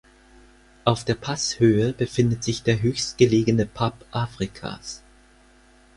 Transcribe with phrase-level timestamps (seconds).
[0.83, 5.03] Auf der Passhöhe befindet sich der höchstgelegene Pub Afrikas.